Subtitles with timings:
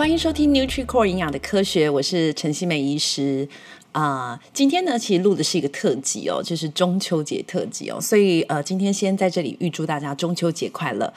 [0.00, 3.46] 欢迎收听 NutriCore 营养的科学，我是陈希美医师
[3.92, 11.12] 啊、今天呢，其实录的是一个特辑哦，就是中秋节特辑哦，所以呃，今天先在这里预祝大家中秋节快乐，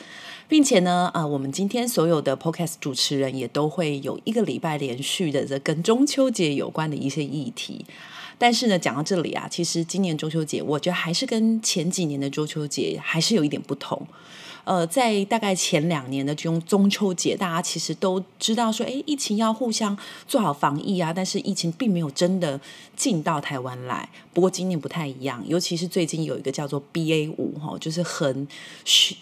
[0.49, 7.85] 并且呢，啊、呃，我们今天所有的 Podcast 主持人也都会有一个礼拜连续的这跟中秋节有关的一些议题。
[8.37, 14.05] 但是呢，讲到这里啊，其实今年中秋节，我觉得还是跟前几年的中秋节还是有一点不同。
[14.65, 19.97] 呃，在大概前两年的中中秋节，大家其实都知道说，哎，疫情要互相
[20.27, 21.11] 做好防疫啊。
[21.13, 22.59] 但是疫情并没有真的
[22.95, 24.07] 进到台湾来。
[24.33, 28.47] 不过今年不太一样，尤其是最近有一个叫做 BA 五哈，就是很，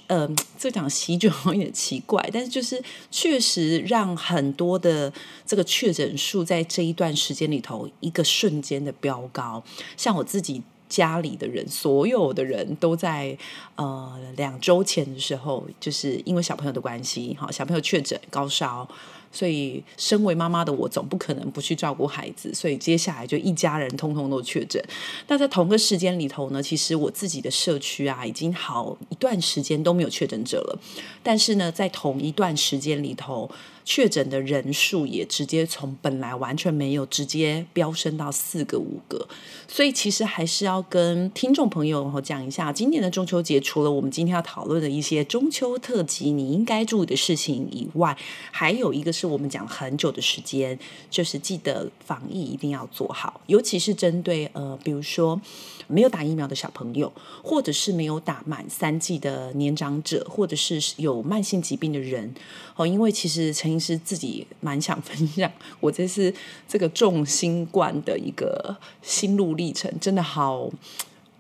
[0.08, 5.12] 呃，这讲席卷有点奇怪，但是就是确实让很多的
[5.46, 9.64] 这个确诊数在这一段时间里头一个瞬间的飙高。
[9.98, 10.62] 像我自己。
[10.92, 13.38] 家里的人，所有的人都在
[13.78, 18.86] 呃两周前的时候，就是因为小朋友的关系，好，小朋友确诊高烧。
[19.34, 24.84] 所以，身为妈妈的我总不可能不去照顾孩子，所以接下来就一家人通通都确诊。
[25.30, 30.78] 那在同个时间里头呢，其实我自己的社区啊，已经好一段时间都没有确诊者了。
[31.24, 33.50] 但是呢，在同一段时间里头，
[33.84, 39.28] 确诊的人数也直接从本来完全没有，直接飙升到四个、五个。
[39.68, 48.16] 所以，其实还是要跟听众朋友讲一下，今年的中秋节，除了我们今天要讨论的一些中秋特辑你应该注意的事情以外，
[48.52, 49.32] 还有一个是。
[49.32, 50.78] 我们讲很久的时间，
[51.10, 55.40] 就是记得防疫一定要做好，尤其是针对呃，比如说
[55.88, 57.10] 没有打疫苗的小朋友，
[57.42, 62.36] 或者是没有打满三剂的年长者，或者是有慢性疾病的人
[62.76, 62.86] 哦。
[62.86, 66.34] 因为其实医师自己蛮想分享，我这是
[66.68, 70.70] 这个重新冠的一个心路历程，真的好。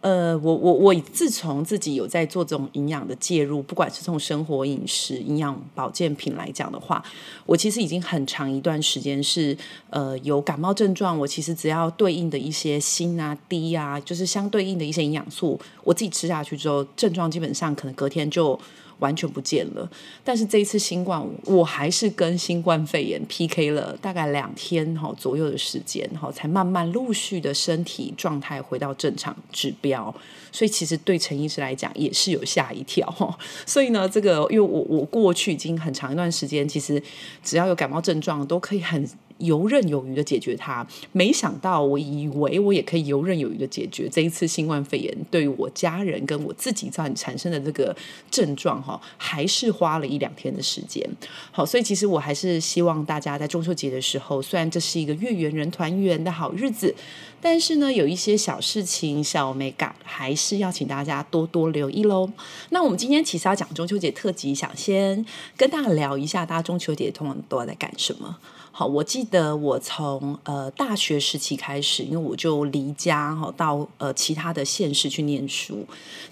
[0.01, 7.03] 呃，我我我自从自己有在做这种营养的介入，不管是从生活饮食、营养保健品来讲的话，
[7.45, 9.55] 我其实已经很长一段时间是
[9.91, 18.59] 呃有感冒症状，我其实只要对应的一些锌啊、D 啊，就是相对应的一些营养素，我自己吃下去之后，症状基本上可能隔天就。
[19.01, 19.87] 完全不见了，
[20.23, 30.13] 但是这一次新冠，我还是跟新冠肺炎 PK 了大概两天哈左右的时间哈，才慢慢陆续的身体状态回到正常指标，
[30.51, 33.37] 所以其实对陈医师来讲也是有吓一跳。
[33.65, 37.01] 所以呢，这个因为我我过去已经很长一段时间，其实
[37.43, 39.09] 只要有感冒症状都可以很。
[39.41, 47.95] 游刃有余的解决它，没想到我以为我也可以游刃有余的解决这一次新冠肺炎对于我家人跟我自己造成产生的这个
[48.29, 51.03] 症状哈，还是花了一两天的时间。
[51.49, 56.93] 好，所以其实我还是希望大家在中秋节的时候，虽然这是一个月圆人团圆的好日子，
[57.41, 62.31] 但是呢，有一些小事情小美感，还是要请大家多多留意喽。
[62.69, 65.25] 那我们今天其实要讲中秋节特辑，想先
[65.57, 68.37] 跟大家聊一下，大家中秋节通常都在干什么？
[68.73, 75.85] 好，我记得我从呃大学时期开始，因为我就离家哈到呃其他的县市去念书。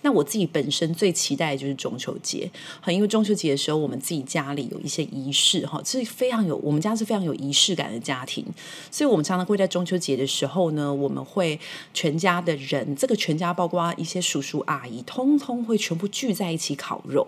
[0.03, 8.45] 那我自己本身最期待就是中秋节，很，因为中秋节的时候，我们自己家里有一些仪式哈，是非常有我们家是非常有仪式感的家庭，
[8.89, 11.59] 所以我们常常会在中秋节的时候呢，我们会
[11.93, 17.27] 全家的人，这个全家包括一些叔叔阿姨，通通会全部聚在一起烤肉。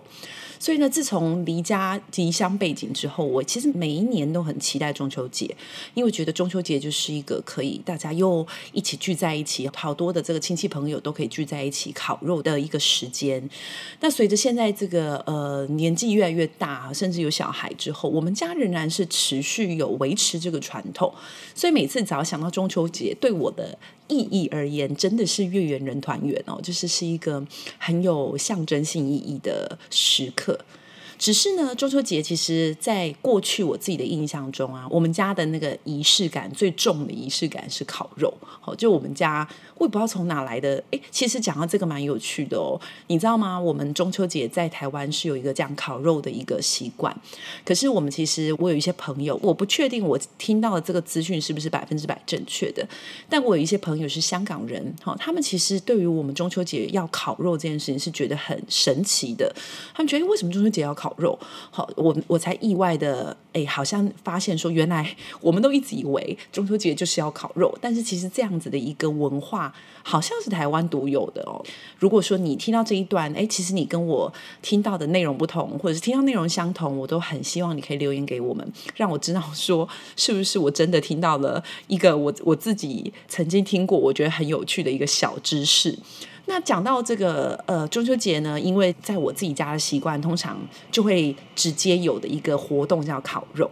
[0.58, 5.52] 所以呢，自从离家离乡背景之后，我其实每一年都很期待中中秋节，
[5.94, 13.50] 因为觉得中秋节就是一个可以大家又一起聚在一起，好多的这个亲戚朋友都可以聚在一起烤肉的一个时间。
[14.00, 21.12] 那随着现在这个呃年纪越来越大，甚至有小孩之后，我们家仍然是持续有维持这个传统。
[21.52, 27.44] 所以每次只要想到中秋节，对我的意义而言，真的是月圆人团圆哦，就是是一个
[27.78, 30.56] 很有象征性意义的时刻。
[31.22, 38.34] 只是呢，中秋节其实在过去我自己的印象中啊，我们家的那个仪式感最重的仪式感是烤肉。
[38.42, 40.82] 好，就我们家，我也不知道从哪来的。
[40.90, 42.74] 诶，其实讲到这个蛮有趣的哦，
[43.06, 43.56] 你知道吗？
[43.60, 47.16] 我们中秋节在台湾是有一个这样烤肉的一个习惯。
[47.64, 52.84] 可是我们其实，我有一些朋友，我不确定我听到的这个资讯是不是百分之百正确的。
[53.28, 59.54] 但我有一些朋友是香港人，哈，他们其实对于我们中秋节要烤肉这件事情是觉得很神奇的。
[59.94, 61.38] 他们觉得，为什么中秋节要烤肉。
[61.70, 71.62] 好，我我才意外的哎，好像发现说，原来我们都一直以为中秋节就是要烤肉，但是其实这样子的一个文化好像是台湾独有的哦。
[71.98, 85.98] 如果说你听到这一段，哎，其实你跟我听到的内容不同，或者是听到内容相同，我都很希望你可以留言给我们，让我知道说是不是我真的听到了一个我我自己曾经听过，我觉得很有趣的一个小知识。
[86.52, 90.60] 那讲到这个呃中秋节呢，因为在我自己家的习惯，通常
[90.90, 93.70] 就会直接有的一个活动叫烤肉。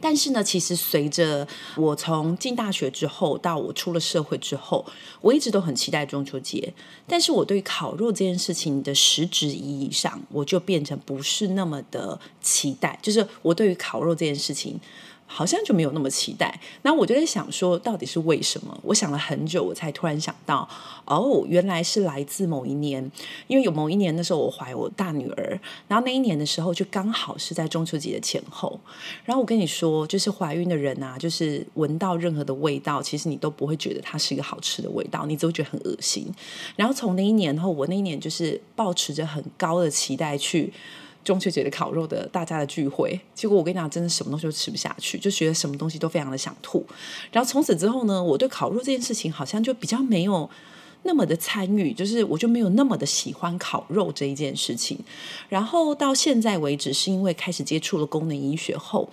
[0.00, 4.82] 但是呢，其实随着我从进大学之后到我出了社会之后，
[5.20, 6.72] 我一直都很期待中秋节。
[7.06, 12.98] 但是我对烤肉这件事情的实质意义上，我就变成不是那么的期待。
[13.02, 14.80] 就是我对于烤肉这件事情。
[15.32, 18.76] 好像就没有那么期待，那我就在想说，到底是为什么？
[18.82, 20.68] 我想了很久，我才突然想到，
[21.04, 23.08] 哦，原来是来自某一年，
[23.46, 28.80] 因为有某一年的时候，我怀我大女儿，然后那一年的时候，就刚好是在中秋节的前后。
[29.24, 36.26] 然后我跟你说，就是怀孕的人啊，就是闻到任何的味道，其实你都不会觉得它是一个好吃的味道，你只会觉得很恶心。
[36.74, 40.72] 然后从那一年后，我那一年就是抱持着很高的期待去。
[41.22, 46.84] 中秋节的烤肉的大家的聚会，结果我跟你讲，真的什么东西都吃不下去，就觉得什么东西都非常的想吐。
[47.30, 50.48] 然后从此之后呢，我对烤肉这件事情好像就比较没有
[51.02, 54.98] 那么的参与，就是我就没有那么的喜欢烤肉这一件事情。
[55.48, 59.08] 然后到现在为止，是因为开始接触了功能医学后。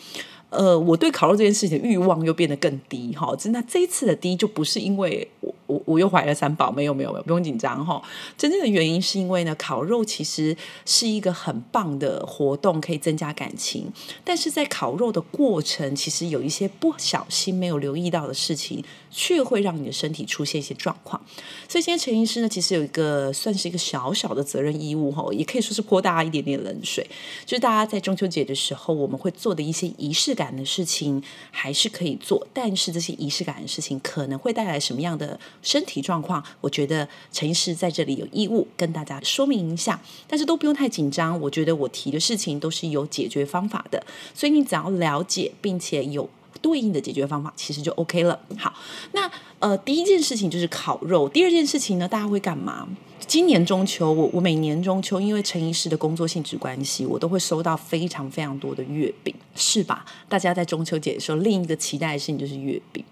[0.50, 3.36] 呃，我对烤肉这件事情的欲望又变得更低哈。
[3.52, 8.02] 那这一次的低就不是因为我我我又怀了三宝，没有没有没有，不用紧张哈。
[8.38, 10.56] 真正的原因是因为呢，烤肉其实
[10.86, 13.92] 是一个很棒的活动，可以增加感情。
[14.24, 21.22] 但是在烤肉的过程，其实有一些不小心没有留意到的事情，却会让你的身体出现一些状况。
[21.68, 27.06] 所以今天陈医师呢，其实有一个算是一个小小的责任义务哈，也可以说是泼大家一点点冷水，
[27.46, 36.42] 就是大家在中秋节的时候，我们会做的一些仪式感的事情还是可以做，但是这些仪式感的事情可能会带来什么样的身体状况？
[36.62, 41.42] 我觉得陈医师在这里有义务跟大家说明一下，但是都不用太紧张。
[41.42, 48.40] 我觉得我提的事情都是有解决方法的，所以你只要了解并且有对应的解决方法，其实就 OK 了。
[48.58, 48.74] 好，
[49.14, 52.88] 那呃，第一件事情就是烤肉，第二件事情呢，大家会干嘛？
[53.26, 60.06] 今年中秋，我我每年中秋，因为陈医师的工作性质关系，我都会收到非常非常多的月饼，是吧？
[60.30, 63.04] 大家在中秋节的时候，另一个期待的事情就是月饼。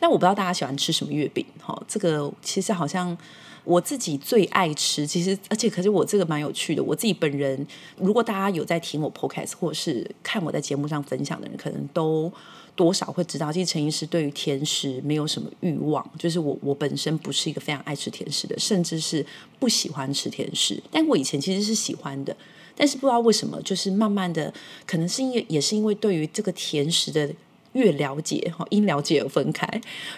[0.00, 3.16] 但我不知道大家喜欢吃什么月饼，哈，这个其实好像
[3.62, 7.64] 我自己最爱吃，其实而且可是我这个蛮有趣的，我自己本人，
[7.96, 12.32] 如果大家有在听我 podcast 或者是看我在节目上分享的人，可能都。
[12.76, 19.24] 多少会知道，其实陈医师对于甜食没有什么欲望，就是我我本身不是一个非常爱吃甜食的，甚至是
[19.58, 20.82] 不喜欢吃甜食。
[20.90, 22.36] 但我以前其实是喜欢的，
[22.76, 24.52] 但是不知道为什么，就是慢慢的，
[24.86, 27.30] 可能是因为也是因为对于这个甜食的。
[27.72, 29.66] 越了解哈，因了解而分开。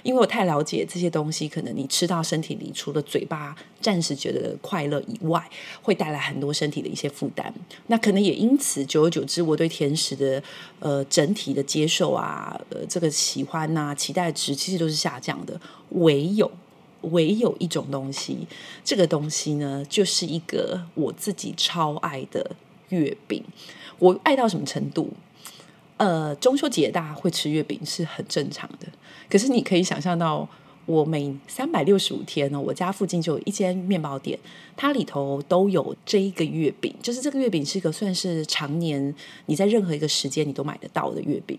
[0.02, 5.50] 因为我太了解这些东西，可能你吃到身体里，除了嘴巴暂时觉得快乐以外，
[5.82, 7.52] 会带来很多身体的一些负担。
[7.88, 10.42] 那可能也因此，久而久之，我对甜食的
[10.80, 15.60] 呃整体的接受啊，呃这个喜欢呐、啊、期待值其实都是下降的。
[15.90, 16.50] 唯有
[17.02, 18.46] 唯有一种东西，
[18.82, 22.52] 这个东西呢，就是一个我自己超爱的
[22.88, 23.44] 月饼。
[23.98, 25.10] 我爱到什么程度？
[26.02, 28.88] 呃，中秋节大家会吃月饼是很正常的。
[29.30, 30.48] 可是你可以想象到，
[30.84, 34.36] 我每三百六十五天呢，我家附近就有一间面包店，
[34.76, 36.92] 它里头都有这一个月饼。
[37.00, 39.14] 就是这个月饼是一个算是常年
[39.46, 41.56] 你在任何一个时间你都买得到的月饼。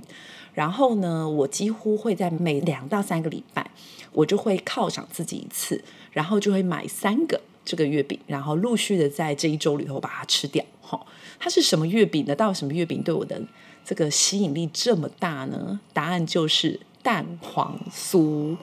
[0.53, 3.71] 然后呢，我几乎会在每两到三个礼拜，
[4.11, 5.81] 我就会犒赏自己一次，
[6.11, 10.63] 然后就会买三个这个月饼，然后陆续的在这一周里头把它吃掉。
[10.81, 10.99] 哈，
[11.39, 12.35] 它是什么月饼呢？
[12.35, 13.41] 到底什么月饼对我的？
[13.85, 15.79] 这个吸引力这么大呢？
[15.91, 18.55] 答案就是蛋黄酥。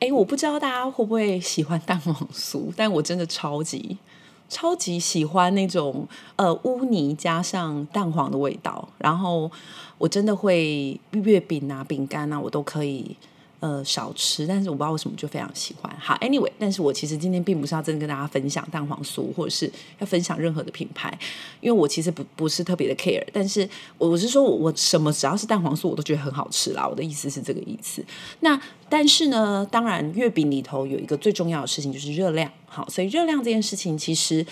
[0.00, 3.98] 哎，我不知道大家会不会喜欢蛋黄酥，但我真的超级
[4.48, 8.88] 超级喜欢那种呃乌泥加上蛋黄的味道。
[8.98, 9.50] 然后
[9.98, 13.16] 我真的会月饼啊、饼干啊，我都可以。
[13.62, 15.96] 呃，少吃，但是我不知道为什么就非常喜欢。
[16.00, 21.16] 好，Anyway，但是我其实今天并不是要真的跟大家分享蛋黄酥，或者是要分享任何的品牌，
[21.60, 23.24] 因为我其实不不是特别的 care。
[23.32, 26.84] 但是我是说我我什么只要是蛋黄酥，我都觉得很好吃啦。
[26.88, 28.04] 我的意思是这个意思。
[28.40, 32.50] 那但是呢，当然月饼里头有一个最重要的事情就是热量。
[32.66, 34.44] 好，所以热量这件事情其实。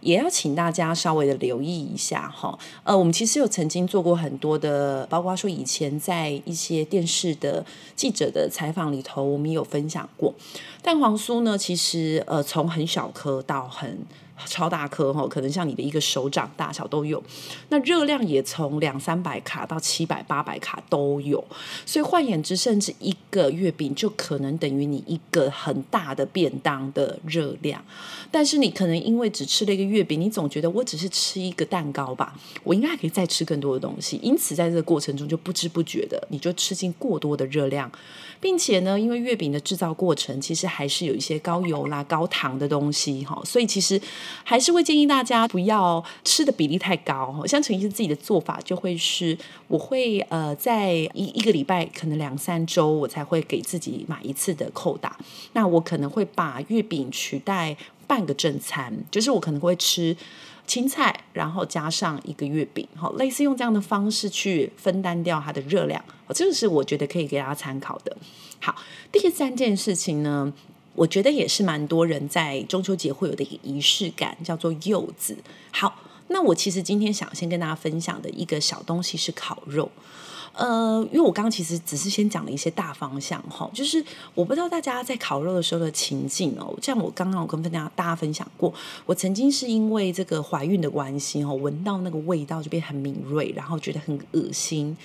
[0.00, 7.64] 也要请大家稍微的留意一下哈，呃，我们其实有曾经做过很多的，包括说以前在一些电视的
[7.94, 10.34] 记者的采访里头，我们也有分享过
[10.82, 11.58] 蛋黄酥呢。
[11.58, 13.98] 其实呃，从很小颗到很
[14.46, 17.22] 超大颗哈，可能像你的一个手掌大小都有。
[17.68, 21.42] 那热量也从两三百卡到七百八百卡都有。
[21.86, 27.84] 所以换言之，甚至一个月饼就可能等于你一个很大的便当的热量。
[28.30, 34.18] 但是你可能因为只吃了一个月饼，你总觉得我只是吃一个蛋糕吧，我应该还可以再吃更多的东西。
[34.22, 37.90] 因此在这个过程中就不知不觉的你就吃进过多的热量，
[38.40, 44.00] 并且呢，因为月饼的制造过程其实还是有一些高油啦、高糖的东西哈，所以其实
[44.44, 47.42] 还是会建议大家不要吃的比例太高。
[47.46, 49.36] 像陈医生自己的做法就会是，
[49.68, 55.16] 我会呃在一一个礼拜可能两三周我才会给自己买一次的扣打，
[55.52, 57.76] 那我可能会把月饼取代。
[58.10, 60.16] 半个正餐，就是我可能会吃
[60.66, 68.16] 青菜，然后加上一个月饼，好，类似用这样的方式去分担掉它的热量，这个是我觉得可以给大家参考的。
[68.58, 68.74] 好，
[69.12, 70.52] 第三件事情呢，
[70.94, 75.36] 我觉得也是蛮多人在中秋节会有的一个仪式感，叫做柚子。
[75.70, 79.90] 好，那我其实今天想先跟大家分享的一个小东西是烤肉。
[80.52, 84.04] 呃，因为我刚刚其实只是先讲了一些大方向哈，就是
[84.34, 86.76] 我不知道大家在烤肉的时候的情境哦。
[86.82, 88.74] 像我刚刚我跟大家大家分享过，
[89.06, 94.96] 我曾经是因为这个怀孕的关系哦，闻到那个味道就变很敏锐，然后觉得很恶心。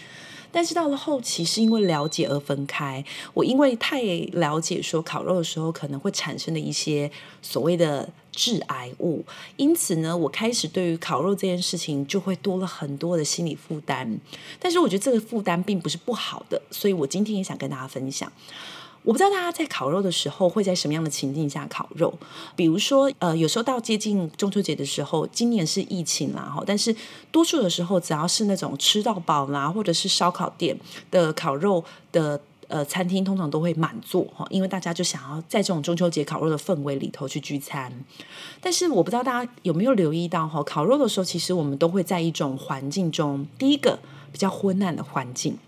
[0.52, 3.04] 但是到了后期是因为了解而分开。
[3.34, 4.02] 我因为太
[4.34, 7.10] 了解说烤肉的时候可能会产生的一些
[7.42, 9.24] 所谓的致癌物，
[9.58, 14.20] 因此呢，我开始对于烤肉这件事情就会多了很多的心理负担。
[14.60, 18.32] 但是我觉得这个负担并不是不好的，所以我今天也想跟大家分享。
[19.06, 22.12] 我不知道大家在烤肉的时候会在什么样的情境下烤肉，
[22.56, 26.94] 比如说，呃，有时候到接近中秋节的时候，今年是疫情啦，哈，但是
[27.32, 30.76] 多数的时候，只要是那种吃到饱啦，或者是烧烤店
[31.12, 37.94] 的烤肉的呃餐厅，通常都会满座哈，因为大家就想要在这种中秋节烤肉的氛围里头去聚餐。
[38.60, 44.00] 但是我不知道大家有没有留意到哈，烤肉的时候，其实我们都会在一种环境中，第一个
[44.32, 45.60] 比较昏暗的环境。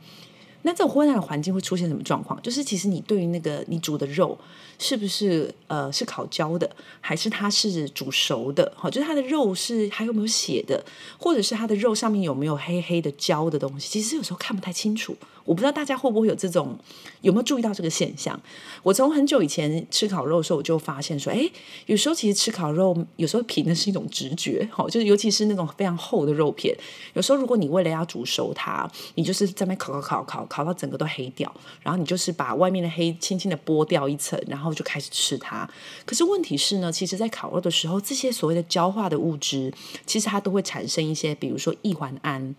[0.63, 2.41] 那这种混乱的环境会出现什么状况？
[2.41, 4.37] 就是其实你对于那个你煮的肉
[4.79, 6.69] 是不是呃是烤焦的，
[7.01, 8.71] 还是它是煮熟的？
[8.75, 10.83] 好，就是它的肉是还有没有血的，
[11.17, 13.87] 或者是它的肉上面有没有黑黑的焦的东西？
[13.89, 15.15] 其实有时候看不太清楚。
[15.45, 16.77] 我不知道大家会不会有这种，
[17.21, 18.37] 有没有注意到这个现象？
[18.83, 21.49] 我从很久以前吃烤肉的时候，我就发现说，哎，
[21.85, 26.75] 有时候其实吃烤肉，有时候凭的是一种直觉，好，就是尤其是那种非常厚的肉片，
[27.13, 31.49] 有时候如果你为了要煮熟它，你就是在那烤烤烤烤烤到整个都黑掉，
[31.81, 35.69] 然后你就是把外面的黑轻轻的剥掉一层，然后就开始吃它。
[36.05, 39.73] 可是问题是呢，其实在烤肉的时候，这些所谓的焦化的物质，
[40.05, 42.55] 其实它都会产生一些，比如说异环胺，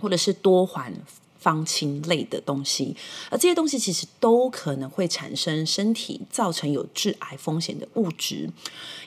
[0.00, 0.92] 或者是多环。
[1.38, 2.96] 芳烃类的东西，
[3.30, 8.50] 而这些东西其实都可能会产生身体造成有致癌风险的物质。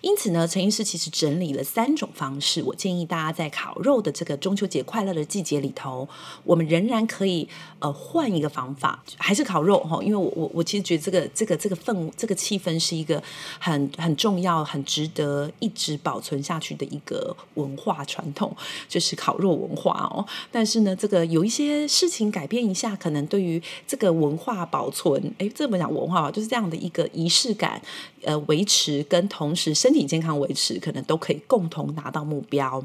[0.01, 6.07] 因此呢，陈医师其实整理了三种方式，我建议大家在烤肉的这个中秋节快乐的季节里头，
[6.43, 7.47] 我们仍然可以
[7.79, 9.99] 呃换一个方法，还是烤肉哈。
[10.03, 13.21] 因为我我我其实觉得这个这个这个氛这个气氛是一个
[13.59, 18.55] 很很重要、很值得一直保存下去的一个文化传统，
[18.87, 20.25] 就是烤肉文化哦。
[20.51, 22.18] 但是呢，这个有一些事情。
[22.31, 27.79] 改变一下，可能对于这个文化保存，哎，这么讲文化吧，就是这样的一个仪式感，
[28.23, 32.83] 呃，维持跟同时身体健康维持，可能都可以共同达到目标。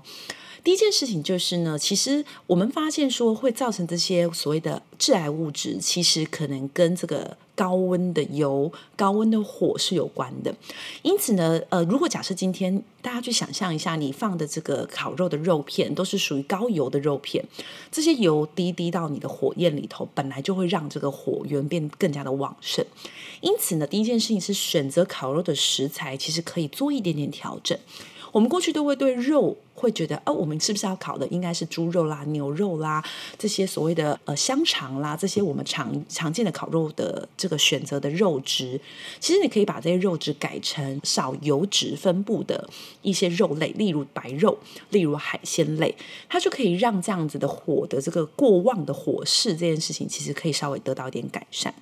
[0.64, 10.54] 第一件事情就是呢，其实我们发现说会造成这些所谓的致癌物质，其实可能跟这个高温的油、高温的火是有关的。
[11.02, 17.44] 因此呢，呃，如果假设今天大家去想象一下，你放的这个烤肉的肉片都是属于高油的肉片，
[17.92, 22.82] 这些油滴滴到你的火焰里头，本来就会让这个火源变更加的旺盛。
[23.42, 27.78] 因此呢，第一件事情是选择烤肉的食材，其实可以做一点点调整。
[28.34, 33.00] 我们过去都会对肉会觉得，哦，我们是不是要烤的应该是猪肉啦、牛肉啦，
[33.38, 38.80] 这些所谓的呃香肠啦，这些我们常常见的烤肉的这个选择的肉质，
[39.20, 42.68] 其实你可以把这些肉质改成少油脂分布的
[43.02, 44.58] 一些肉类，例如白肉，
[44.90, 45.94] 例如海鲜类，
[46.28, 51.72] 它就可以让这样子的火的这个过旺的火势这件事情，其实可以稍微得到一点改善。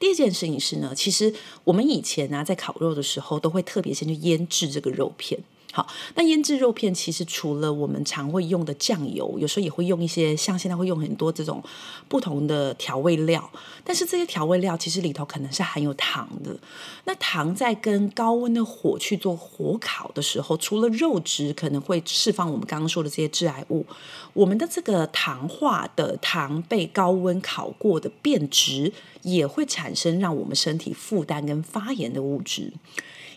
[0.00, 5.38] 第二件事情是呢，其实我们以前呢、在烤肉的时候，都会特别先去腌制这个肉片。
[5.72, 5.86] 好，
[6.16, 11.62] 那腌制肉片其实除了我们常会用的酱油，有时候也会用一些，像现在会用很多这种
[12.08, 13.48] 不同的调味料。
[13.84, 16.58] 但是这些调味料其实里头可能是含有糖的。
[17.04, 23.86] 那糖在跟高温的火去做火烤的时候，除了肉质可能会释放我们刚刚说的这些致癌物，
[24.32, 32.72] 我们的这个糖化的糖被高温烤过的变质，也会产生让我们身体负担跟发炎的物质。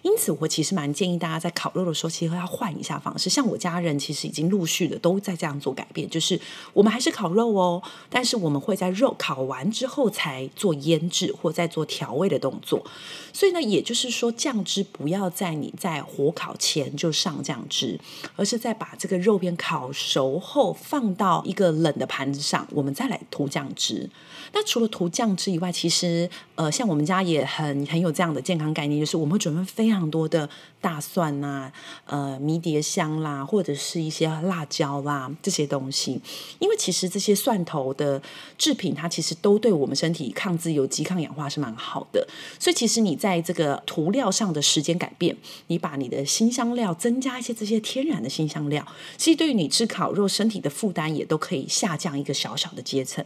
[0.04, 3.30] 因此，我其实蛮建议大家在烤肉的时候，其实要换一下方式。
[3.30, 6.40] 像我家人其实已经陆续的都在这样做改变，就是
[6.74, 12.86] 我们还是烤肉哦，但是我们会在肉烤完之后才做腌制或再做调味的动作。
[13.32, 17.98] 所以呢，也就是说，酱汁不要在你在火烤前就上酱汁，
[18.36, 24.10] 而是在把这个肉片烤熟后放到一个冷的盘子上，我们再来涂酱汁。
[24.56, 30.48] 那除了涂酱汁以外，其实呃，像我们家也很很有这样的健康概念，就是我们会准备非常多的
[30.80, 31.72] 大蒜呐、
[32.06, 36.22] 呃迷迭香啦，或者是一些辣椒啦这些东西，
[36.60, 38.22] 因为其实这些蒜头的
[38.56, 42.28] 制品，它其实都对我们身体抗自由基、抗氧化是蛮好的。
[42.60, 48.86] 所以其实你在这个涂料上的时间改变，你把你的新香料增加一些这些天然的新香料，
[49.18, 53.26] 其实对于你吃烤肉身体的负担也都可以下降一个小小的阶层。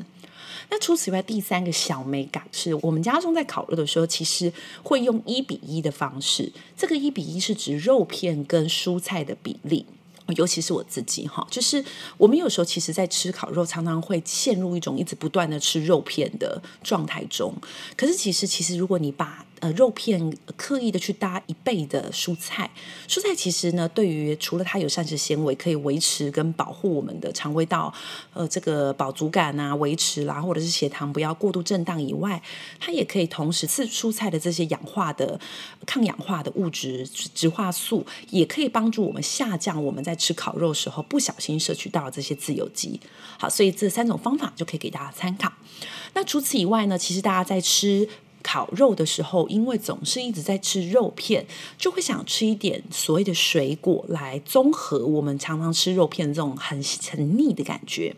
[0.70, 4.52] 那除此以外，第三个小美感是我们家中在烤肉的时候，其实
[4.84, 6.52] 会用一比一的方式。
[6.76, 9.86] 这个一比一是指肉片跟蔬菜的比例。
[10.36, 11.82] 尤其是我自己哈，就是
[12.18, 17.54] 我们有时候其实，在吃烤肉，常常会陷入一种一直不断的吃肉片的状态中。
[17.96, 22.70] 可是其实，其实如果你把呃，肉片刻意的去搭一倍的蔬菜，
[23.08, 27.92] 蔬菜其实呢，对于除了它有膳食纤维，可以维持跟保护我们的肠胃道，
[28.34, 32.40] 呃，这个饱足感啊，维持啦，或者是血糖不要过度震荡以外，
[32.80, 35.40] 它也可以同时吃蔬菜的这些氧化的
[35.88, 43.00] 抗氧化的物质，植化素，也可以帮助我们下降我们在吃烤肉时候不小心摄取到这些自由基。
[43.40, 45.52] 好，所以这三种方法就可以给大家参考。
[46.14, 48.08] 那除此以外呢，其实大家在吃。
[48.48, 51.46] 烤肉的时候，因为总是一直在吃肉片，
[51.78, 58.16] 就会想吃一点所谓的水果来综合我们常常吃肉片这种很很腻的感觉。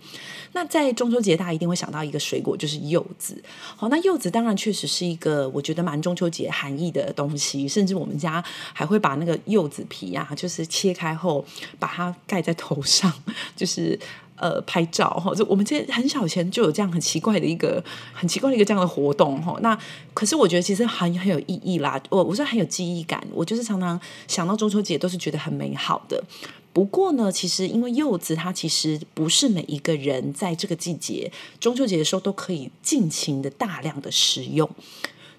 [0.54, 3.44] 那在中秋节，大家一定会想到一个水果，就是柚子。
[3.76, 11.44] 好，那柚子当然确实是一个我觉得蛮中秋节含义的东西，甚至我们家还会把那个柚子皮啊，就是切开后
[11.80, 13.12] 把它盖在头上，
[13.58, 14.00] 就是。
[14.40, 19.58] 呃，拍照哈，就我们这很小前就有这样很奇怪的一个很奇怪的一个这样的活动哈。
[19.62, 19.78] 那
[20.14, 26.24] 可是我觉得其实很很有意义啦，我我是很有记忆感，我就是常常想到中秋节都是觉得很美好的。
[26.72, 34.70] 不过呢，其实因为柚子它其实不是每一个人在这个季节中秋节的时候都可以尽情的大量的食用。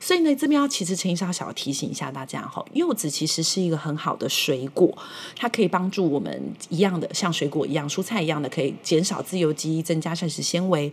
[0.02, 4.96] 所以呢，这边要其实陈医师要小提醒一下大家哈，柚子其实是一个很好的水果，
[5.36, 10.90] 它可以帮助我们一样的像水果一样、蔬菜一样的，可以减少自由基、增加膳食纤维。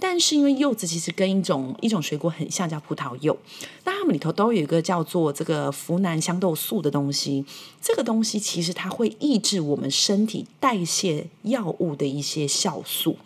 [0.00, 3.36] 但是因为柚子其实跟一种一种水果很像，叫葡萄柚，
[3.84, 7.44] 那它们里头都有一个叫做这个呋喃香豆素的东西，
[7.80, 13.16] 这个东西其实它会抑制我们身体代谢药物的一些酵素。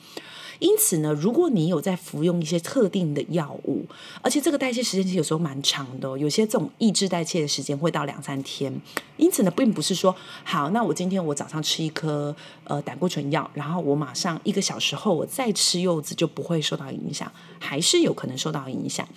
[0.60, 3.84] 因此呢，如果你有在服用一些特定的药物，
[4.22, 8.72] 而且这个代谢时间其实有时候蛮长的，有些这种抑制代谢的时间会到两三天。
[9.16, 19.08] 因此呢，并不是说好，那我今天我早上吃一颗呃胆固醇药，然后我马上一个小时后我再吃柚子就不会受到影响，还是有可能受到影响。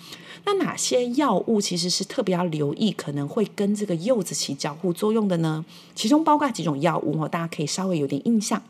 [0.46, 5.64] 那哪些药物其实是特别要留意，可能会跟这个柚子起交互作用的呢？
[5.94, 8.62] 其中包括几种药物哦，大家可以稍微有点印象。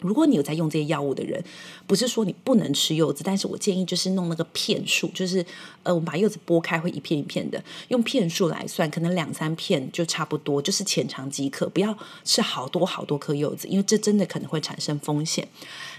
[0.00, 1.42] 如果你有在用这些药物的人，
[1.86, 5.44] 不是说你不能吃柚子，但是我建议就是弄那个片数，就是
[5.82, 15.46] 呃，我们把柚子剥开会一片一片的，用片数来算，可能两三片就差不多，就是浅尝即可，不要吃好多好多颗柚子，因为这真的可能会产生风险。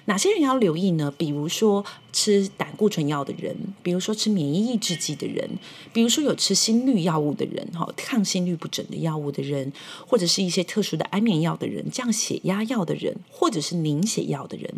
[0.10, 1.14] 哪些人要留意呢？
[1.16, 5.48] 比如说吃胆固醇药的人，比如说吃免疫抑制剂的人，
[5.94, 9.72] 比如说有吃心律药物的人，哈，抗心律不整的药物的人，
[10.08, 14.74] 或者是一些特殊的安眠药的人，降血压药的人，或者是凝血药的人。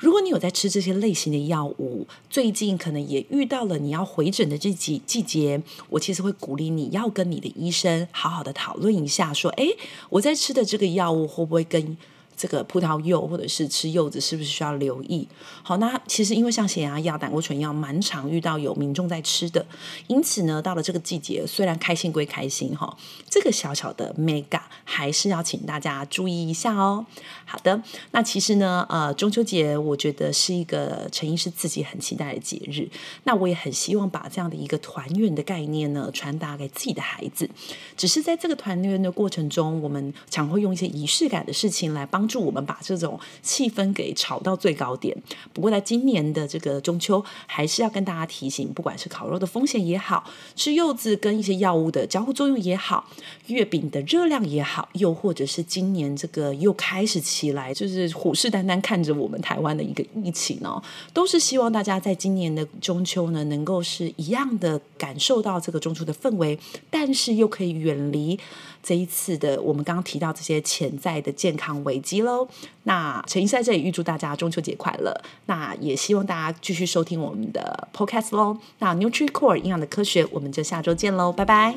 [0.00, 9.76] 如果你有在吃这些类型的药物，最近可能也遇到了你要回诊的这季季节，我其实会鼓励你要跟你的医生好好的讨论一下，说，诶，
[10.10, 11.96] 我在吃的这个药物会不会跟
[12.36, 15.26] 这个葡萄柚或者是吃柚子是不是需要留意？
[15.62, 19.64] 好，那其实因为像血压药、胆固醇药，蛮常遇到有民众在吃的，
[20.08, 22.96] 因此呢，到了这个季节，虽然开心归开心哈，
[23.30, 27.06] 这个小小的 mega 还是要请大家注意一下哦。
[27.44, 32.88] 好的，那其实呢，呃，中秋节我觉得是一个陈医师自己很期待的节日，
[33.22, 37.48] 那我也很希望把这样的一个团圆的概念呢传达给自己的孩子。
[37.96, 42.23] 只是在这个团圆的过程中，我们常会用一些仪式感的事情来帮。
[42.24, 45.14] 帮助我们把这种气氛给炒到最高点。
[45.52, 50.24] 不过在今年的这个中秋，还是要跟大家提醒，不管是烤肉的风险也好，
[50.56, 53.06] 吃柚子跟一些药物的交互作用也好，
[53.48, 60.82] 月饼的热量也好，又或者是今年这个又开始起来，就是虎视眈眈看着我们台湾的一个疫情哦，
[61.12, 66.58] 都是希望大家在今年的中秋呢，能够是一样的感受到这个中秋的氛围，
[66.88, 68.40] 但是又可以远离
[68.82, 72.48] 这一次的我们刚刚提到这些潜在的健康危机喽。
[72.84, 78.58] 那陈怡在这里预祝大家中秋节快乐，那也希望大家继续收听我们的 Podcast 喽。
[78.78, 81.74] 那 NutriCore 营养的科学，我们就下周见喽，拜拜。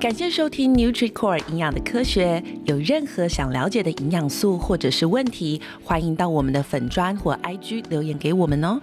[0.00, 2.42] 感谢收听 NutriCore 营养的科学。
[2.64, 8.80] 有任何想了解的营养素或者是问题，欢迎到我们的粉砖或 IG 留言给我们哦。